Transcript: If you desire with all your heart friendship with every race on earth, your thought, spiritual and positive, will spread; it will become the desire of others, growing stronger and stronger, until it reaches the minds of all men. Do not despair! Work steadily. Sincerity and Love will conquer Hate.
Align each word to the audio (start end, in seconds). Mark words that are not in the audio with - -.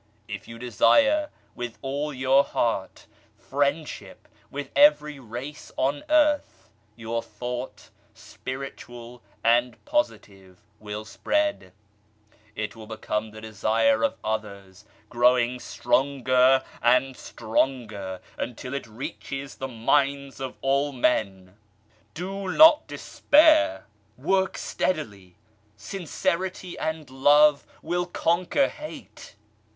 If 0.27 0.47
you 0.47 0.57
desire 0.57 1.29
with 1.53 1.77
all 1.83 2.11
your 2.11 2.43
heart 2.43 3.05
friendship 3.37 4.27
with 4.49 4.71
every 4.75 5.19
race 5.19 5.71
on 5.77 6.03
earth, 6.09 6.71
your 6.95 7.21
thought, 7.21 7.91
spiritual 8.15 9.21
and 9.43 9.77
positive, 9.85 10.57
will 10.79 11.05
spread; 11.05 11.71
it 12.55 12.75
will 12.75 12.87
become 12.87 13.29
the 13.29 13.41
desire 13.41 14.01
of 14.03 14.17
others, 14.23 14.85
growing 15.07 15.59
stronger 15.59 16.63
and 16.81 17.15
stronger, 17.15 18.21
until 18.39 18.73
it 18.73 18.87
reaches 18.87 19.53
the 19.53 19.67
minds 19.67 20.39
of 20.39 20.57
all 20.61 20.91
men. 20.93 21.55
Do 22.15 22.47
not 22.51 22.87
despair! 22.87 23.85
Work 24.17 24.57
steadily. 24.57 25.35
Sincerity 25.77 26.75
and 26.79 27.07
Love 27.07 27.67
will 27.83 28.07
conquer 28.07 28.67
Hate. 28.67 29.35